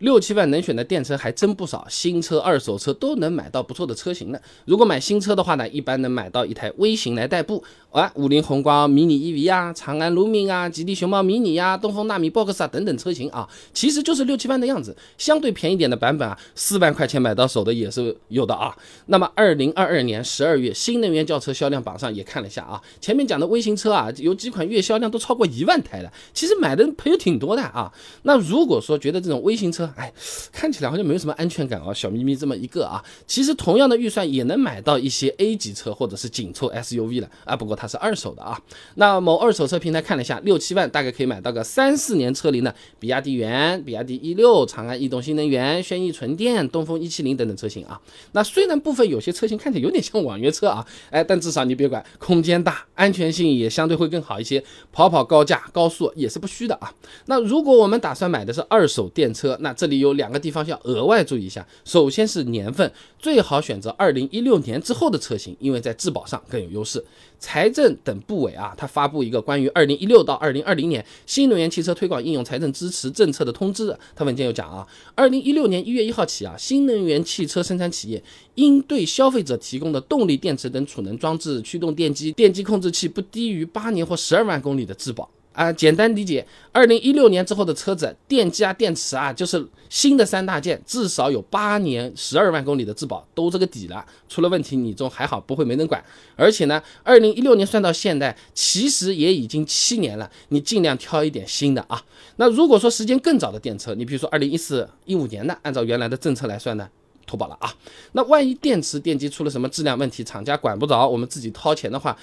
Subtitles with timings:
[0.00, 4.40] 六七万能选的电车还真不少，新车、二手车都能买到不错的车型呢。
[4.64, 18.74] 如果买新车的话呢，一般能买到一台微型来代步，啊，五菱宏光迷你 EV 啊，长安卢明啊，吉利熊猫迷你呀，东风纳米 Box 啊等等车型啊，其实就是六七万的样子，相对便宜点的版本啊，四万块钱买到手的也是有的啊。
[19.06, 27.92] 那么二零二二年十二月新能源轿车销量榜上也看了一下啊，前面讲的微型车啊，有几款月销量都超过一万台了，其实买的朋友挺多的啊。
[28.22, 30.12] 那如果说觉得这种微型车，哎，
[30.52, 37.56] 看起来好像没有什么安全感哦，小咪咪这么一个啊，其实同样的预算也能买到一些 A 级车或者是紧凑 SUV 了啊。
[37.56, 38.60] 不过它是二手的啊。
[38.94, 48.00] 那某二手车平台看了一下，六七万大概可以买到个三四年车龄的比亚迪元、比亚迪 E 六、长安逸动新能源、轩逸纯电、东风一七零等等车型啊。
[48.32, 54.62] 那虽然部分有些车型看起来有点像网约车啊，哎，但至少你别管，空间大，安全性也相对会更好一些，
[54.92, 56.92] 跑跑高架、高速也是不虚的啊。
[57.26, 61.66] 那如果我们打算买的是二手电车，那这里有两个地方要额外注意一下。
[61.86, 67.02] 首先是年份，最好选择二零一六年之后的车型，因为在质保上更有优势。
[67.38, 73.96] 财政等部委啊，它发布一个关于二零一六到二零二零年新能源汽车推广应用财政支持政策的通知。
[74.14, 78.22] 它文件有讲啊，二零一六年一月一号起啊，新能源汽车生产企业
[78.56, 85.26] 应对消费者提供的动力电池等储能装置、驱动电机、电机控制器不低于八年或十二万公里的质保。
[85.52, 94.06] 啊，简单理解，二零一六年之后的车子，电机啊、电池啊，就是新的三大件，至少有八年十二万公里的质保，都这个底了。
[94.28, 96.02] 出了问题，你中还好不会没人管。
[96.36, 102.00] 而且呢，二零一六年算到现在，其实也已经七年了，你尽量挑一点新的啊。
[102.36, 106.88] 那如果说时间更早的电车，你比如说二零一四、一五年的，按照原来的政策来算呢，
[107.26, 107.74] 脱保了啊。
[108.12, 112.16] 那万一电池、电机出了什么质量问题，厂家管不着，我们自己掏钱的话。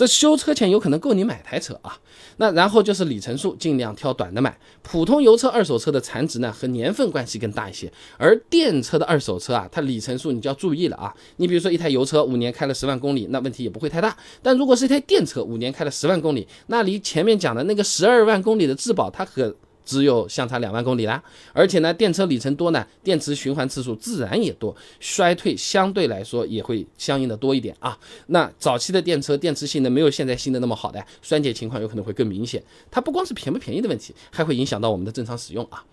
[0.00, 1.98] 这修车钱有可能够你买台车啊，
[2.38, 4.58] 那然后就是里程数，尽量挑短的买。
[4.80, 11.14] 普通油车、二手车的残值呢和年份关系更大一些，而电车的二手车啊，它里程数你就要注意了啊。
[11.36, 14.16] 你比如说一台油车五年开了十万公里，那问题也不会太大。
[14.40, 19.54] 但如果是一台电车五年开了十万公里，那离前面讲的那个十二万公里的质保，它可。
[19.84, 27.98] 只有相差两万公里啦，而且呢，电车里程多呢，电池循环次数自然也多，衰退相对来说也会相应的多一点啊。
[28.26, 32.62] 那早期的电车电池性能没有现在新的那么好的，衰减情况有可能会更明显。
[32.90, 35.84] 它不光是便不便宜的问题，还会影响到我们的正常使用啊。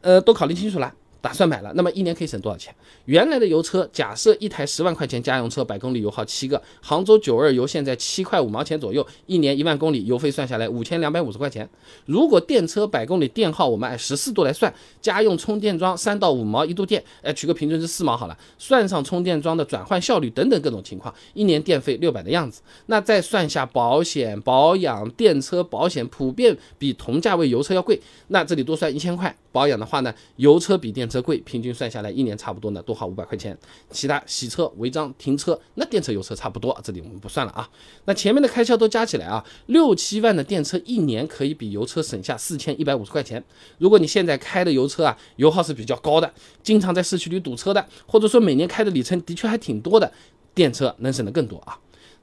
[0.00, 0.92] 呃，都考虑清楚了。
[1.26, 2.72] 打算买了，那么一年可以省多少钱？
[3.06, 11.68] 原来的油车，假设一台十万块钱家用车，百公里油耗七个，杭州九二油现在七块五毛钱左右，一年一万公里油费算下来五千两百五十块钱。
[12.04, 14.72] 如果电车百公里电耗我们按十四度来算，
[15.02, 22.62] 家用充电桩三到五毛一度电，哎，取个平均是四毛好了，算上充电桩的转换效率等等各种情况，一年电费六百的样子。
[22.86, 29.36] 那再算下保险保养，电车保险普遍比同价位油车要贵，那这里多算一千块。
[29.50, 33.56] 保养的话呢，油车比电车车贵，平均算下来一年差不多呢，多花五百块钱。
[33.90, 37.66] 其他洗车、违章、停车，那电车、油车差不多，这里我们不算了啊。
[38.04, 43.42] 那前面的开销都加起来啊，六七万的电车一年可以比油车省下四千一百五十块钱。
[43.78, 46.30] 如果你现在开的油车啊，油耗是比较高的，
[46.62, 50.12] 经常在市区里堵车的，或者说每年开的里程的确还挺多的，
[50.54, 51.78] 电车能省得更多啊。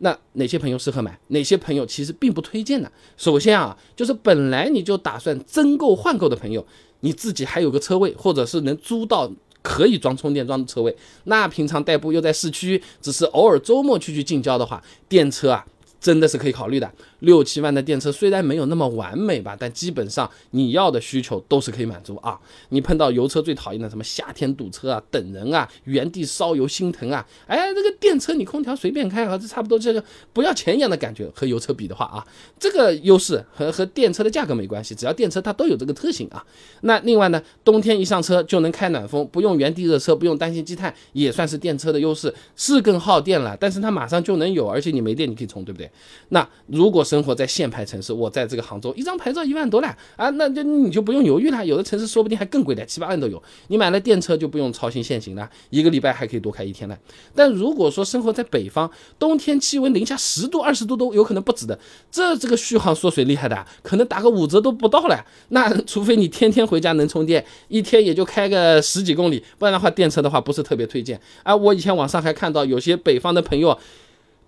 [0.00, 1.18] 那哪些朋友适合买？
[1.28, 2.90] 哪些朋友其实并不推荐呢？
[3.16, 6.64] 首先啊，就是本来你就打算增购换购的朋友。
[7.00, 9.30] 你自己还有个车位，或者是能租到
[9.62, 15.64] 可以装充电桩的车位，那平常代步又在市区，只是偶尔周末去去近郊的话，电车啊。
[16.00, 16.88] 真的是可以考虑的，
[17.20, 22.38] 六七万的电车虽然没有那么完美吧，但基本上你要的需求都是可以满足啊。
[22.70, 30.02] 你碰到油车最讨厌的什么夏天堵车啊、等人啊、原地烧油心疼啊，哎，这个电车你空调随便开啊，这差不多这个
[30.32, 31.28] 不要钱一样的感觉。
[31.34, 32.26] 和油车比的话啊，
[32.58, 36.44] 这个优势和和电车的价格没关系，只要电车它都有这个特性啊。
[36.80, 45.90] 那另外呢，冬天一上车就能开暖风，不用原地热车，不用担心积碳，也算是电车的优势，是更耗电了，但是它马上就能有，而且你没电你可以充，对不对？
[46.30, 51.64] 那如果生活在限牌城市，我在这个杭州，一张牌照一万多了啊，那就你就不用犹豫了。
[51.64, 53.42] 有的城市说不定还更贵的，七八万都有。
[53.68, 56.98] 你买了电车就不用操心限行了，一个礼拜还可以多开一天了。
[57.34, 61.78] 但如果说生活在北方，冬天气温零下十度、二十度都有可能不止的，
[62.10, 65.24] 这这个续航缩水厉害的，可能打个五折都不到了。
[65.48, 71.56] 那除非你天天回家能充电，一天也就开个十几公里，不然的话，电车的话不是特别推荐啊。
[71.56, 73.78] 我以前网上还看到有些北方的朋友。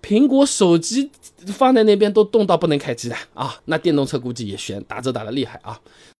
[0.01, 1.09] 苹果手机
[1.47, 3.55] 放在那边都冻到不能开机了啊！
[3.65, 5.79] 那电动车估计也悬，打折打的厉害啊！